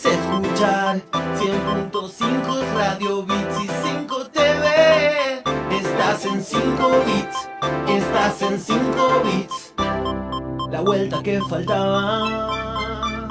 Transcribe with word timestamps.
quieres 0.00 0.18
escuchar 0.18 1.00
100.5 1.12 2.74
Radio 2.74 3.22
Bits 3.24 3.64
y 3.64 3.68
5 3.88 4.26
TV. 4.28 5.42
Estás 5.70 6.24
en 6.24 6.42
5 6.42 6.90
bits, 7.06 7.48
estás 7.88 8.42
en 8.42 8.60
5 8.60 9.22
bits. 9.24 9.74
La 10.70 10.80
vuelta 10.82 11.22
que 11.22 11.40
faltaba. 11.48 13.28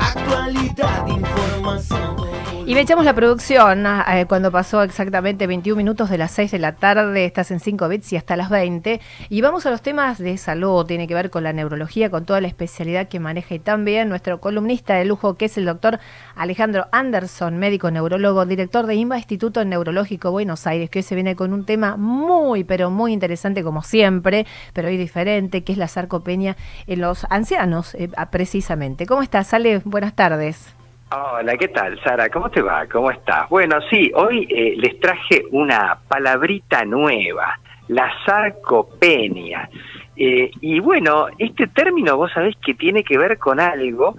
Actualidad, 0.00 1.06
información. 1.06 2.41
Y 2.64 2.74
le 2.74 2.80
echamos 2.80 3.04
la 3.04 3.12
producción 3.12 3.84
eh, 3.86 4.24
cuando 4.28 4.52
pasó 4.52 4.84
exactamente 4.84 5.48
21 5.48 5.76
minutos 5.76 6.08
de 6.10 6.16
las 6.16 6.30
6 6.30 6.52
de 6.52 6.60
la 6.60 6.76
tarde, 6.76 7.24
estás 7.24 7.50
en 7.50 7.58
5 7.58 7.88
bits 7.88 8.12
y 8.12 8.16
hasta 8.16 8.36
las 8.36 8.50
20. 8.50 9.00
Y 9.28 9.40
vamos 9.40 9.66
a 9.66 9.70
los 9.70 9.82
temas 9.82 10.18
de 10.18 10.38
salud, 10.38 10.86
tiene 10.86 11.08
que 11.08 11.14
ver 11.14 11.30
con 11.30 11.42
la 11.42 11.52
neurología, 11.52 12.08
con 12.08 12.24
toda 12.24 12.40
la 12.40 12.46
especialidad 12.46 13.08
que 13.08 13.18
maneja 13.18 13.56
y 13.56 13.58
también 13.58 14.08
nuestro 14.08 14.40
columnista 14.40 14.94
de 14.94 15.04
lujo, 15.04 15.34
que 15.34 15.46
es 15.46 15.58
el 15.58 15.64
doctor 15.64 15.98
Alejandro 16.36 16.86
Anderson, 16.92 17.58
médico 17.58 17.90
neurólogo, 17.90 18.46
director 18.46 18.86
de 18.86 18.94
INVA 18.94 19.16
Instituto 19.16 19.64
Neurológico 19.64 20.30
Buenos 20.30 20.64
Aires, 20.68 20.88
que 20.88 21.00
hoy 21.00 21.02
se 21.02 21.16
viene 21.16 21.34
con 21.34 21.52
un 21.52 21.64
tema 21.64 21.96
muy, 21.96 22.62
pero 22.62 22.90
muy 22.90 23.12
interesante 23.12 23.64
como 23.64 23.82
siempre, 23.82 24.46
pero 24.72 24.86
hoy 24.86 24.96
diferente, 24.96 25.64
que 25.64 25.72
es 25.72 25.78
la 25.78 25.88
sarcopenia 25.88 26.56
en 26.86 27.00
los 27.00 27.26
ancianos, 27.28 27.96
eh, 27.96 28.08
ah, 28.16 28.30
precisamente. 28.30 29.04
¿Cómo 29.06 29.22
estás, 29.22 29.52
Ale? 29.52 29.82
Buenas 29.84 30.14
tardes. 30.14 30.81
Hola, 31.14 31.58
¿qué 31.58 31.68
tal, 31.68 32.02
Sara? 32.02 32.30
¿Cómo 32.30 32.48
te 32.48 32.62
va? 32.62 32.86
¿Cómo 32.86 33.10
estás? 33.10 33.46
Bueno, 33.50 33.76
sí, 33.90 34.10
hoy 34.14 34.46
eh, 34.48 34.76
les 34.78 34.98
traje 34.98 35.44
una 35.50 35.98
palabrita 36.08 36.86
nueva, 36.86 37.58
la 37.88 38.10
sarcopenia. 38.24 39.68
Eh, 40.16 40.50
y 40.62 40.80
bueno, 40.80 41.26
este 41.36 41.66
término 41.66 42.16
vos 42.16 42.32
sabés 42.32 42.56
que 42.64 42.72
tiene 42.72 43.04
que 43.04 43.18
ver 43.18 43.36
con 43.36 43.60
algo 43.60 44.16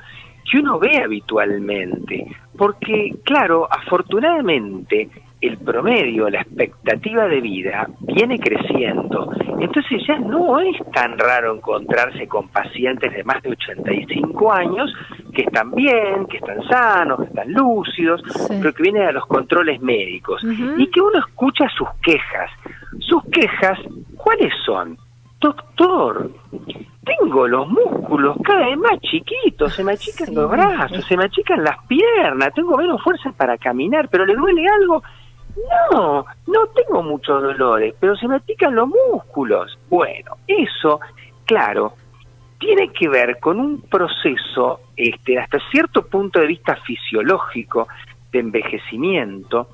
que 0.52 0.60
uno 0.60 0.78
ve 0.78 1.02
habitualmente, 1.04 2.28
porque 2.56 3.16
claro, 3.24 3.68
afortunadamente 3.72 5.10
el 5.42 5.58
promedio, 5.58 6.30
la 6.30 6.42
expectativa 6.42 7.28
de 7.28 7.42
vida 7.42 7.88
viene 8.02 8.38
creciendo. 8.38 9.32
Entonces 9.60 10.04
ya 10.08 10.20
no 10.20 10.60
es 10.60 10.78
tan 10.94 11.18
raro 11.18 11.56
encontrarse 11.56 12.28
con 12.28 12.50
pacientes 12.50 13.12
de 13.14 13.24
más 13.24 13.42
de 13.42 13.50
85 13.50 14.54
años 14.54 14.94
que 15.34 15.42
están 15.44 15.72
bien, 15.72 16.26
que 16.28 16.38
están 16.38 16.62
sanos, 16.68 17.20
que 17.20 17.26
están 17.26 17.52
lúcidos, 17.52 18.22
Sí. 18.26 18.56
pero 18.62 18.74
que 18.74 18.84
vienen 18.84 19.08
a 19.08 19.12
los 19.12 19.26
controles 19.26 19.82
médicos 19.82 20.44
y 20.78 20.88
que 20.92 21.02
uno 21.02 21.20
escucha 21.20 21.68
sus 21.78 21.90
quejas. 22.02 22.50
Sus 23.00 23.24
quejas, 23.32 23.80
¿cuáles 24.18 24.54
son? 24.66 24.98
Doctor, 25.42 26.30
tengo 27.04 27.48
los 27.48 27.68
músculos 27.68 28.38
cada 28.44 28.68
vez 28.68 28.78
más 28.78 29.00
chiquitos, 29.02 29.74
se 29.74 29.84
me 29.84 29.92
achican 29.94 30.28
Sí. 30.28 30.36
los 30.36 30.50
brazos, 30.50 31.04
se 31.06 31.18
me 31.18 31.26
achican 31.26 31.64
las 31.64 31.78
piernas, 31.88 32.54
tengo 32.54 32.78
menos 32.78 33.02
fuerza 33.04 33.32
para 33.36 33.58
caminar, 33.58 34.08
pero 34.10 34.26
¿le 34.26 34.36
duele 34.36 34.64
algo? 34.82 35.04
No, 35.92 36.26
no 36.48 36.66
tengo 36.76 37.04
muchos 37.04 37.42
dolores, 37.44 37.94
pero 38.00 38.16
se 38.16 38.28
me 38.28 38.38
achican 38.38 38.74
los 38.76 38.88
músculos. 38.88 39.78
Bueno, 39.90 40.38
eso, 40.48 41.00
claro, 41.46 41.94
tiene 42.64 42.94
que 42.94 43.10
ver 43.10 43.40
con 43.40 43.60
un 43.60 43.82
proceso, 43.82 44.80
este, 44.96 45.38
hasta 45.38 45.60
cierto 45.70 46.08
punto 46.08 46.40
de 46.40 46.48
vista 46.48 46.78
fisiológico, 46.78 47.90
de 48.32 48.40
envejecimiento, 48.40 49.68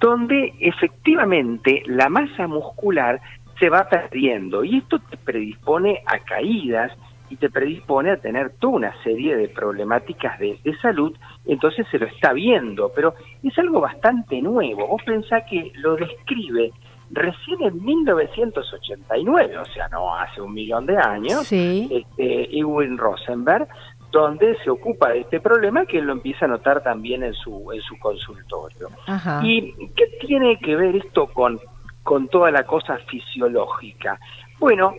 donde 0.00 0.52
efectivamente 0.58 1.84
la 1.86 2.08
masa 2.08 2.48
muscular 2.48 3.20
se 3.60 3.70
va 3.70 3.88
perdiendo 3.88 4.64
y 4.64 4.78
esto 4.78 4.98
te 4.98 5.16
predispone 5.16 6.02
a 6.06 6.18
caídas 6.18 6.90
y 7.30 7.36
te 7.36 7.50
predispone 7.50 8.10
a 8.10 8.16
tener 8.16 8.50
toda 8.58 8.74
una 8.74 9.02
serie 9.04 9.36
de 9.36 9.48
problemáticas 9.48 10.38
de, 10.40 10.58
salud, 10.82 11.16
entonces 11.46 11.86
se 11.90 11.98
lo 11.98 12.06
está 12.06 12.32
viendo, 12.32 12.90
pero 12.94 13.14
es 13.44 13.56
algo 13.58 13.80
bastante 13.80 14.42
nuevo. 14.42 14.88
Vos 14.88 15.02
pensás 15.04 15.44
que 15.48 15.70
lo 15.76 15.94
describe 15.94 16.72
recién 17.10 17.62
en 17.62 17.84
1989, 17.84 19.58
o 19.58 19.64
sea, 19.66 19.88
no 19.88 20.14
hace 20.16 20.40
un 20.40 20.52
millón 20.54 20.86
de 20.86 20.96
años, 20.96 21.46
Sí. 21.46 21.88
este, 21.90 22.58
Ewing 22.58 22.98
Rosenberg, 22.98 23.68
donde 24.10 24.56
se 24.62 24.70
ocupa 24.70 25.10
de 25.10 25.20
este 25.20 25.40
problema 25.40 25.86
que 25.86 25.98
él 25.98 26.06
lo 26.06 26.12
empieza 26.12 26.44
a 26.44 26.48
notar 26.48 26.82
también 26.82 27.22
en 27.24 27.34
su, 27.34 27.70
en 27.72 27.80
su 27.82 27.98
consultorio. 27.98 28.88
Ajá. 29.06 29.40
¿Y 29.44 29.72
qué 29.96 30.06
tiene 30.26 30.58
que 30.58 30.76
ver 30.76 30.94
esto 30.96 31.26
con, 31.26 31.58
con 32.02 32.28
toda 32.28 32.50
la 32.52 32.64
cosa 32.64 32.96
fisiológica? 33.08 34.18
Bueno, 34.60 34.94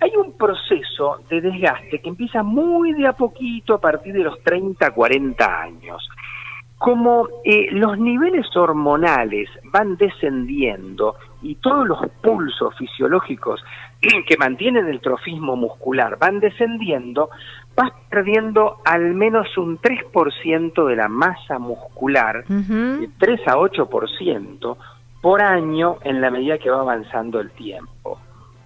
hay 0.00 0.12
un 0.16 0.36
proceso 0.36 1.20
de 1.30 1.40
desgaste 1.40 2.00
que 2.00 2.08
empieza 2.08 2.42
muy 2.42 2.92
de 2.92 3.06
a 3.08 3.14
poquito 3.14 3.74
a 3.74 3.80
partir 3.80 4.12
de 4.14 4.22
los 4.22 4.38
30, 4.42 4.90
40 4.92 5.60
años. 5.62 6.06
Como 6.76 7.26
eh, 7.44 7.68
los 7.72 7.98
niveles 7.98 8.54
hormonales 8.54 9.48
van 9.72 9.96
descendiendo 9.96 11.16
y 11.42 11.54
todos 11.56 11.86
los 11.86 11.98
pulsos 12.22 12.76
fisiológicos 12.76 13.62
que 14.26 14.36
mantienen 14.36 14.88
el 14.88 15.00
trofismo 15.00 15.56
muscular 15.56 16.18
van 16.18 16.40
descendiendo, 16.40 17.30
vas 17.76 17.92
perdiendo 18.08 18.78
al 18.84 19.14
menos 19.14 19.56
un 19.56 19.78
3% 19.78 20.86
de 20.86 20.96
la 20.96 21.08
masa 21.08 21.58
muscular 21.58 22.44
Ujú. 22.48 23.00
de 23.00 23.10
3 23.18 23.40
a 23.46 23.56
8% 23.56 24.76
por 25.20 25.42
año 25.42 25.98
en 26.04 26.20
la 26.20 26.30
medida 26.30 26.58
que 26.58 26.70
va 26.70 26.80
avanzando 26.80 27.40
el 27.40 27.50
tiempo. 27.50 28.18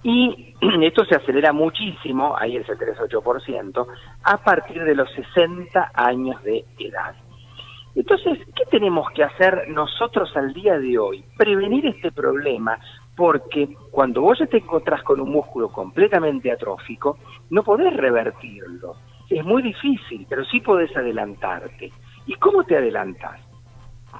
Y 0.03 0.55
esto 0.83 1.05
se 1.05 1.17
acelera 1.17 1.53
muchísimo, 1.53 2.37
ahí 2.39 2.57
ese 2.57 2.77
3 2.77 2.99
a 2.99 3.05
8%, 3.05 3.87
a 4.25 4.37
partir 4.39 4.83
de 4.83 4.95
los 4.95 5.11
60 5.13 5.93
años 5.95 6.43
de 6.43 6.65
edad. 6.79 7.15
Entonces, 7.95 8.39
¿qué 8.55 8.65
tenemos 8.71 9.11
que 9.11 9.23
hacer 9.23 9.69
nosotros 9.69 10.35
al 10.37 10.55
día 10.55 10.79
de 10.79 10.99
hoy? 10.99 11.25
Prevenir 11.37 11.87
este 11.87 12.11
problema, 12.11 12.79
porque 13.17 13.69
cuando 13.91 14.23
vos 14.23 14.39
ya 14.39 14.47
te 14.47 14.59
encontrás 14.59 15.03
con 15.03 15.21
un 15.21 15.31
músculo 15.31 15.69
completamente 15.69 16.51
atrófico, 16.51 17.19
no 17.51 17.63
podés 17.63 17.95
revertirlo. 17.95 18.97
Es 19.29 19.45
muy 19.45 19.63
difícil, 19.63 20.27
pero 20.29 20.45
sí 20.45 20.61
podés 20.61 20.95
adelantarte. 20.97 21.93
¿Y 22.27 22.35
cómo 22.35 22.65
te 22.65 22.77
adelantás? 22.77 23.41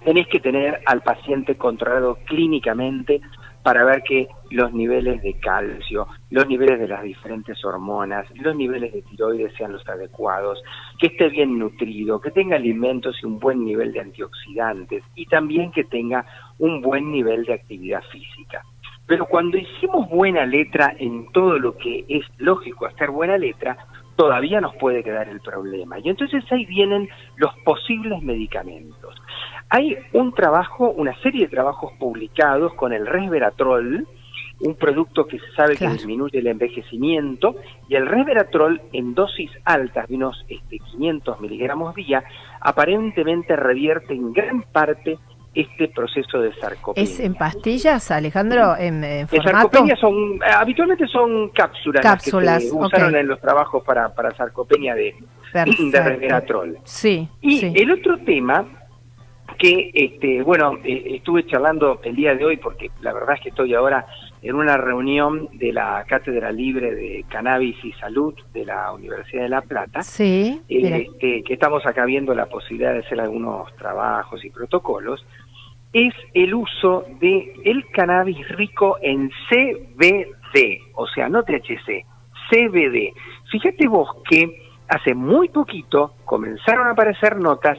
Tenés 0.05 0.27
que 0.29 0.41
tener 0.41 0.81
al 0.87 1.03
paciente 1.03 1.57
controlado 1.57 2.19
clínicamente 2.27 3.21
para 3.63 3.85
ver 3.85 4.03
que 4.03 4.29
los 4.53 4.73
niveles 4.73 5.23
de 5.23 5.35
calcio, 5.35 6.07
los 6.31 6.47
niveles 6.47 6.79
de 6.79 6.89
las 6.89 7.03
diferentes 7.03 7.65
hormonas, 7.65 8.27
los 8.35 8.55
niveles 8.55 8.93
de 8.93 9.03
tiroides 9.03 9.53
sean 9.55 9.73
los 9.73 9.87
adecuados, 9.89 10.63
que 10.99 11.09
esté 11.09 11.29
bien 11.29 11.59
nutrido, 11.59 12.21
que 12.21 12.31
tenga 12.31 12.57
alimentos 12.57 13.17
y 13.23 13.27
un 13.27 13.39
buen 13.39 13.65
nivel 13.65 13.93
de 13.93 14.01
antioxidantes 14.01 15.03
y 15.15 15.27
también 15.27 15.73
que 15.73 15.85
tenga 15.85 16.25
un 16.59 16.81
buen 16.81 17.11
nivel 17.11 17.45
de 17.45 17.55
actividad 17.55 18.03
física. 18.13 18.63
Pero 19.07 19.27
cuando 19.27 19.59
hicimos 19.59 20.09
buena 20.09 20.47
letra 20.47 20.95
en 20.99 21.31
todo 21.33 21.59
lo 21.59 21.77
que 21.77 22.05
es 22.09 22.25
lógico 22.39 22.87
hacer 22.87 23.11
buena 23.11 23.37
letra, 23.37 23.77
todavía 24.17 24.61
nos 24.61 24.75
puede 24.77 25.03
quedar 25.03 25.29
el 25.29 25.41
problema. 25.41 25.99
Y 25.99 26.09
entonces 26.09 26.45
ahí 26.51 26.65
vienen 26.67 27.09
los 27.37 27.53
posibles 27.65 28.23
medicamentos. 28.23 29.21
Hay 29.69 29.97
un 30.13 30.33
trabajo, 30.35 30.91
una 30.91 31.19
serie 31.21 31.47
de 31.47 31.51
trabajos 31.51 31.93
publicados 31.99 32.75
con 32.75 32.93
el 32.93 33.07
resveratrol, 33.07 34.07
un 34.63 34.75
producto 34.77 35.27
que 35.27 35.39
se 35.39 35.51
sabe 35.57 35.77
Claro. 35.77 35.93
que 35.93 35.99
disminuye 35.99 36.39
el 36.39 36.47
envejecimiento, 36.47 37.57
y 37.89 37.95
el 37.97 38.07
resveratrol 38.07 38.81
en 38.93 39.15
dosis 39.15 39.51
altas 39.65 40.09
de 40.09 40.15
unos 40.17 40.45
este, 40.49 40.79
500 40.79 41.41
miligramos 41.41 41.95
día, 41.95 42.23
aparentemente 42.61 43.57
revierte 43.57 44.15
en 44.15 44.33
gran 44.33 44.63
parte 44.63 45.19
este 45.55 45.89
proceso 45.89 46.41
de 46.41 46.51
sarcopenia. 46.55 47.05
¿Es 47.11 47.21
en 47.21 47.35
pastillas, 47.35 48.11
Alejandro? 48.11 48.75
¿En, 48.79 49.05
en 49.05 49.21
En 49.21 49.29
formato? 49.29 49.51
sarcopenia 49.51 49.97
son, 49.97 50.15
eh, 50.37 50.39
habitualmente 50.57 51.07
son 51.09 51.51
cápsulas, 51.51 52.03
las 52.03 52.15
Cápsulas, 52.15 52.63
que 52.63 52.69
se 52.71 52.75
usaron 52.75 53.15
en 53.17 53.27
los 53.27 53.39
trabajos 53.39 53.85
para, 53.85 54.15
para 54.15 54.31
sarcopenia 54.35 54.95
de, 54.95 55.15
de 55.53 56.01
resveratrol. 56.03 56.79
Sí, 56.85 57.29
Y 57.43 57.59
sí. 57.59 57.73
el 57.77 57.91
otro 57.91 58.17
tema 58.25 58.65
que, 59.59 59.91
este, 59.93 60.43
bueno, 60.43 60.79
eh, 60.85 61.17
estuve 61.17 61.45
charlando 61.47 62.01
el 62.03 62.17
día 62.17 62.35
de 62.35 62.45
hoy 62.47 62.57
porque 62.57 62.91
la 63.03 63.13
verdad 63.13 63.35
es 63.35 63.43
que 63.43 63.49
estoy 63.51 63.75
ahora 63.75 64.07
en 64.43 64.57
una 64.57 64.77
reunión 64.77 65.49
de 65.53 65.73
la 65.73 66.05
Cátedra 66.09 66.51
Libre 66.51 66.95
de 66.95 67.25
Cannabis 67.29 67.77
y 67.85 67.93
Salud 67.93 68.35
de 68.53 68.65
la 68.65 68.93
Universidad 68.93 69.45
de 69.45 69.49
La 69.49 69.63
Plata, 69.63 70.03
Sí, 70.03 70.61
eh, 70.69 71.07
este, 71.09 71.45
que 71.45 71.55
estamos 71.55 71.87
acá 71.87 72.05
viendo 72.05 72.35
la 72.35 72.47
posibilidad 72.47 72.93
de 72.93 73.01
hacer 73.01 73.21
algunos 73.21 73.75
trabajos 73.77 74.45
y 74.45 74.51
protocolos, 74.51 75.25
es 75.93 76.13
el 76.35 76.55
uso 76.55 77.05
de 77.21 77.53
el 77.65 77.87
cannabis 77.93 78.49
rico 78.49 78.97
en 79.01 79.31
CBD, 79.49 80.81
o 80.95 81.07
sea, 81.07 81.29
no 81.29 81.45
THC, 81.45 82.05
CBD. 82.51 83.13
Fíjate 83.51 83.87
vos 83.87 84.09
que 84.29 84.61
hace 84.89 85.15
muy 85.15 85.51
poquito 85.51 86.15
comenzaron 86.25 86.89
a 86.89 86.93
aparecer 86.93 87.37
notas 87.37 87.79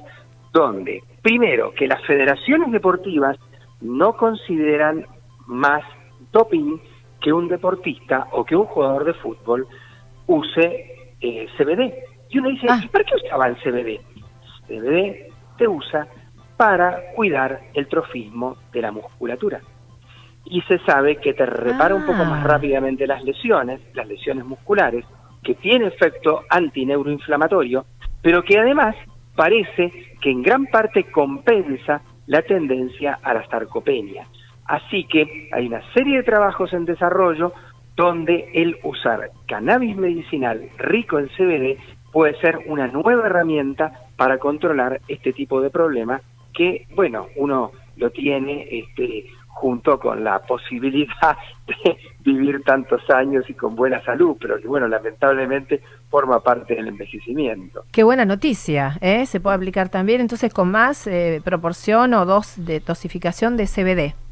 donde, 0.54 1.04
primero, 1.22 1.74
que 1.74 1.88
las 1.88 2.06
federaciones 2.06 2.72
deportivas 2.72 3.38
no 3.82 4.16
consideran 4.16 5.06
más 5.48 5.84
doping 6.34 6.78
que 7.22 7.32
un 7.32 7.48
deportista 7.48 8.28
o 8.32 8.44
que 8.44 8.56
un 8.58 8.66
jugador 8.66 9.06
de 9.06 9.14
fútbol 9.14 9.66
use 10.28 10.96
eh, 11.22 11.48
CBD. 11.58 11.94
Y 12.30 12.40
uno 12.40 12.50
dice, 12.50 12.68
Ah. 12.70 12.82
¿y 12.84 12.88
para 12.90 13.06
qué 13.06 13.16
usaban 13.16 13.56
CBD? 13.64 14.02
CBD 14.68 15.30
se 15.58 15.68
usa 15.68 16.08
para 16.58 17.14
cuidar 17.16 17.62
el 17.74 17.88
trofismo 17.88 18.58
de 18.74 18.82
la 18.82 18.92
musculatura. 18.92 19.62
Y 20.46 20.62
se 20.64 20.80
sabe 20.80 21.18
que 21.18 21.34
te 21.34 21.46
repara 21.46 21.96
un 21.96 22.06
poco 22.06 22.26
más 22.26 22.44
Ah. 22.44 22.48
rápidamente 22.48 23.08
las 23.08 23.24
lesiones, 23.24 23.80
las 23.94 24.08
lesiones 24.08 24.44
musculares, 24.46 25.06
que 25.42 25.56
tiene 25.56 25.88
efecto 25.88 26.42
antineuroinflamatorio, 26.50 27.86
pero 28.22 28.44
que 28.44 28.58
además 28.60 28.96
parece 29.36 29.92
que 30.22 30.30
en 30.32 30.42
gran 30.42 30.66
parte 30.68 31.06
compensa 31.12 32.02
la 32.28 32.42
tendencia 32.42 33.20
a 33.22 33.34
la 33.34 33.46
sarcopenia. 33.48 34.26
Así 34.66 35.06
que 35.06 35.50
hay 35.52 35.68
una 35.68 35.82
serie 35.94 36.18
de 36.18 36.24
trabajos 36.24 36.74
en 36.74 36.86
desarrollo 36.86 37.54
donde 37.96 38.50
el 38.54 38.78
usar 38.84 39.32
cannabis 39.48 39.96
medicinal 39.96 40.70
rico 40.78 41.20
en 41.20 41.30
CBD 41.30 41.78
puede 42.12 42.40
ser 42.40 42.60
una 42.68 42.88
nueva 42.88 43.26
herramienta 43.26 43.92
para 44.16 44.38
controlar 44.38 45.02
este 45.08 45.34
tipo 45.34 45.62
de 45.62 45.70
problemas 45.70 46.22
que, 46.54 46.86
bueno, 46.96 47.28
uno 47.36 47.72
lo 47.98 48.12
tiene 48.12 48.68
este, 48.70 49.26
junto 49.48 50.00
con 50.00 50.24
la 50.24 50.40
posibilidad 50.40 51.38
de 51.68 51.98
vivir 52.24 52.62
tantos 52.64 53.02
años 53.10 53.50
y 53.50 53.54
con 53.54 53.76
buena 53.76 54.04
salud, 54.04 54.38
pero 54.40 54.60
que, 54.60 54.68
bueno, 54.68 54.88
lamentablemente 54.88 55.82
forma 56.10 56.40
parte 56.42 56.76
del 56.76 56.88
envejecimiento. 56.88 57.84
Qué 57.92 58.04
buena 58.04 58.26
noticia, 58.26 58.98
¿eh? 59.02 59.26
Se 59.26 59.40
puede 59.40 59.56
aplicar 59.56 59.90
también 59.90 60.22
entonces 60.22 60.54
con 60.54 60.72
más 60.72 61.08
eh, 61.08 61.42
proporción 61.44 62.14
o 62.14 62.26
dos 62.26 62.54
de 62.58 62.80
dosificación 62.80 63.58
de 63.58 63.66
CBD. 63.66 64.23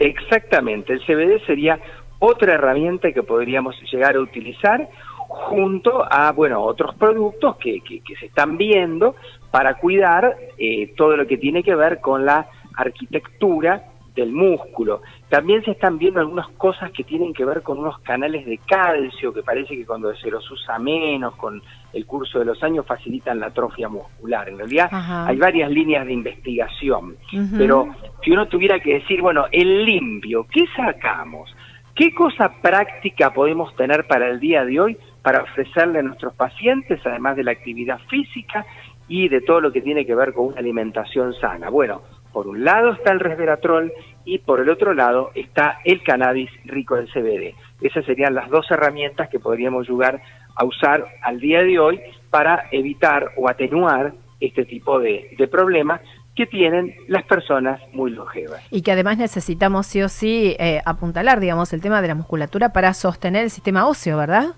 Exactamente, 0.00 0.94
el 0.94 1.00
CBD 1.00 1.44
sería 1.46 1.78
otra 2.18 2.54
herramienta 2.54 3.12
que 3.12 3.22
podríamos 3.22 3.76
llegar 3.92 4.16
a 4.16 4.20
utilizar 4.20 4.88
junto 5.28 6.04
a, 6.10 6.32
bueno, 6.32 6.60
otros 6.62 6.94
productos 6.96 7.56
que, 7.56 7.80
que, 7.82 8.00
que 8.00 8.16
se 8.16 8.26
están 8.26 8.56
viendo 8.56 9.14
para 9.50 9.74
cuidar 9.74 10.36
eh, 10.58 10.92
todo 10.96 11.16
lo 11.16 11.26
que 11.26 11.38
tiene 11.38 11.62
que 11.62 11.74
ver 11.74 12.00
con 12.00 12.24
la 12.24 12.48
arquitectura 12.74 13.84
del 14.14 14.32
músculo. 14.32 15.02
También 15.28 15.64
se 15.64 15.72
están 15.72 15.98
viendo 15.98 16.20
algunas 16.20 16.48
cosas 16.50 16.90
que 16.92 17.04
tienen 17.04 17.32
que 17.32 17.44
ver 17.44 17.62
con 17.62 17.78
unos 17.78 17.98
canales 18.00 18.44
de 18.44 18.58
calcio 18.58 19.32
que 19.32 19.42
parece 19.42 19.76
que 19.76 19.86
cuando 19.86 20.14
se 20.16 20.30
los 20.30 20.48
usa 20.50 20.78
menos 20.78 21.36
con 21.36 21.62
el 21.92 22.06
curso 22.06 22.38
de 22.38 22.44
los 22.44 22.62
años 22.62 22.86
facilitan 22.86 23.38
la 23.38 23.46
atrofia 23.46 23.88
muscular. 23.88 24.48
En 24.48 24.58
realidad 24.58 24.88
Ajá. 24.90 25.26
hay 25.26 25.36
varias 25.36 25.70
líneas 25.70 26.06
de 26.06 26.12
investigación, 26.12 27.16
pero 27.56 27.88
si 28.22 28.30
uno 28.30 28.46
tuviera 28.46 28.80
que 28.80 28.94
decir, 28.94 29.20
bueno, 29.20 29.46
el 29.50 29.84
limpio, 29.84 30.46
¿qué 30.50 30.64
sacamos? 30.76 31.54
¿Qué 31.94 32.14
cosa 32.14 32.52
práctica 32.62 33.32
podemos 33.32 33.74
tener 33.76 34.06
para 34.06 34.28
el 34.28 34.40
día 34.40 34.64
de 34.64 34.80
hoy 34.80 34.96
para 35.22 35.42
ofrecerle 35.42 35.98
a 35.98 36.02
nuestros 36.02 36.34
pacientes, 36.34 37.00
además 37.04 37.36
de 37.36 37.44
la 37.44 37.52
actividad 37.52 37.98
física 38.08 38.64
y 39.08 39.28
de 39.28 39.40
todo 39.40 39.60
lo 39.60 39.72
que 39.72 39.82
tiene 39.82 40.06
que 40.06 40.14
ver 40.14 40.32
con 40.32 40.46
una 40.46 40.60
alimentación 40.60 41.34
sana? 41.34 41.68
Bueno, 41.68 42.02
por 42.32 42.46
un 42.46 42.64
lado 42.64 42.92
está 42.92 43.12
el 43.12 43.20
resveratrol 43.20 43.92
y 44.24 44.38
por 44.38 44.60
el 44.60 44.70
otro 44.70 44.94
lado 44.94 45.30
está 45.34 45.80
el 45.84 46.02
cannabis 46.02 46.50
rico 46.64 46.96
en 46.96 47.06
CBD. 47.06 47.54
Esas 47.80 48.04
serían 48.04 48.34
las 48.34 48.48
dos 48.50 48.70
herramientas 48.70 49.28
que 49.28 49.40
podríamos 49.40 49.86
ayudar 49.86 50.22
a 50.54 50.64
usar 50.64 51.06
al 51.22 51.40
día 51.40 51.62
de 51.62 51.78
hoy 51.78 52.00
para 52.30 52.66
evitar 52.70 53.32
o 53.36 53.48
atenuar 53.48 54.12
este 54.40 54.64
tipo 54.64 54.98
de, 55.00 55.34
de 55.36 55.48
problemas 55.48 56.00
que 56.40 56.46
tienen 56.46 56.94
las 57.06 57.24
personas 57.24 57.82
muy 57.92 58.12
longevas. 58.12 58.66
Y 58.70 58.80
que 58.80 58.92
además 58.92 59.18
necesitamos 59.18 59.86
sí 59.86 60.00
o 60.00 60.08
sí 60.08 60.56
eh, 60.58 60.80
apuntalar, 60.86 61.38
digamos, 61.38 61.74
el 61.74 61.82
tema 61.82 62.00
de 62.00 62.08
la 62.08 62.14
musculatura 62.14 62.72
para 62.72 62.94
sostener 62.94 63.44
el 63.44 63.50
sistema 63.50 63.86
óseo, 63.86 64.16
¿verdad? 64.16 64.54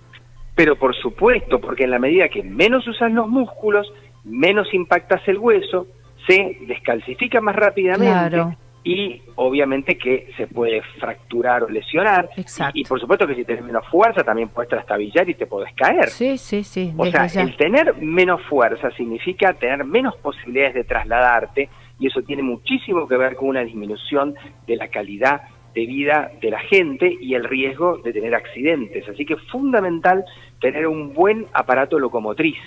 Pero 0.55 0.77
por 0.77 0.95
supuesto, 0.95 1.61
porque 1.61 1.83
en 1.83 1.91
la 1.91 1.99
medida 1.99 2.29
que 2.29 2.45
menos 2.45 2.87
usas 2.87 3.11
los 3.11 3.27
músculos, 3.27 3.93
menos 4.23 4.73
impactas 4.73 5.27
el 5.27 5.39
hueso, 5.39 5.89
se 6.29 6.57
descalcifica 6.69 7.41
más 7.41 7.57
rápidamente 7.57 8.13
Claro. 8.13 8.57
Y 8.85 9.23
obviamente 9.37 9.97
que 9.97 10.33
se 10.37 10.47
puede 10.47 10.83
fracturar 10.99 11.63
o 11.63 11.69
lesionar. 11.69 12.31
Exacto. 12.37 12.77
Y, 12.77 12.83
y 12.83 12.85
por 12.85 13.01
supuesto 13.01 13.27
que 13.27 13.35
si 13.35 13.45
tienes 13.45 13.65
menos 13.65 13.87
fuerza 13.89 14.25
también 14.25 14.49
puedes 14.49 14.69
trastabillar 14.69 15.29
y 15.29 15.35
te 15.35 15.47
podés 15.47 15.73
caer. 15.75 16.09
Sí, 16.09 16.37
sí, 16.39 16.65
sí. 16.65 16.93
O 16.97 17.07
sea, 17.07 17.27
ya. 17.27 17.43
el 17.43 17.57
tener 17.57 17.97
menos 17.97 18.43
fuerza 18.43 18.91
significa 18.93 19.53
tener 19.55 19.85
menos 19.85 20.17
posibilidades 20.17 20.75
de 20.75 20.85
trasladarte 20.85 21.69
y 21.99 22.09
eso 22.09 22.23
tiene 22.23 22.43
muchísimo 22.43 23.07
que 23.07 23.17
ver 23.17 23.37
con 23.37 23.49
una 23.49 23.61
disminución 23.61 24.35
de 24.67 24.77
la 24.77 24.89
calidad 24.89 25.43
de 25.75 25.87
vida 25.87 26.33
de 26.41 26.51
la 26.51 26.59
gente 26.59 27.17
y 27.21 27.35
el 27.35 27.45
riesgo 27.45 27.99
de 27.99 28.13
tener 28.13 28.35
accidentes. 28.35 29.09
Así 29.09 29.25
que 29.25 29.35
es 29.35 29.43
fundamental 29.51 30.25
tener 30.61 30.87
un 30.87 31.15
buen 31.15 31.47
aparato 31.53 31.99
locomotriz 31.99 32.59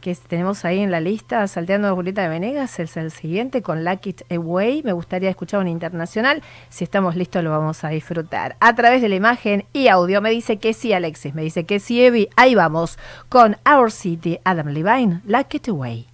que 0.03 0.15
tenemos 0.15 0.67
ahí 0.67 0.81
en 0.81 0.91
la 0.91 1.01
lista, 1.01 1.47
salteando 1.47 1.89
la 1.89 1.95
Julieta 1.95 2.23
de 2.23 2.29
Venegas, 2.29 2.79
es 2.79 2.99
el 2.99 3.11
siguiente 3.11 3.63
con 3.63 3.85
Like 3.85 4.11
It 4.11 4.23
Away. 4.31 4.83
Me 4.83 4.93
gustaría 4.93 5.31
escuchar 5.31 5.61
un 5.61 5.69
internacional. 5.69 6.43
Si 6.69 6.85
estamos 6.85 7.17
listos, 7.17 7.43
lo 7.43 7.51
vamos 7.51 7.85
a 7.85 7.89
disfrutar. 7.89 8.57
A 8.61 8.75
través 8.75 9.01
de 9.01 9.09
la 9.09 9.15
imagen 9.15 9.65
y 9.73 9.89
audio, 9.89 10.21
me 10.21 10.31
dice 10.31 10.59
que 10.59 10.75
sí, 10.75 10.93
Alexis, 10.93 11.35
me 11.35 11.43
dice 11.43 11.65
que 11.65 11.81
sí, 11.81 12.05
Evi. 12.05 12.29
Ahí 12.37 12.55
vamos 12.55 12.99
con 13.31 13.57
Our 13.67 13.91
City, 13.91 14.39
Adam 14.45 14.69
Levine, 14.69 15.23
Like 15.25 15.57
It 15.57 15.69
Away. 15.69 16.07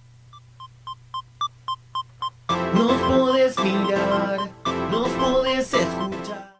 No 2.73 2.87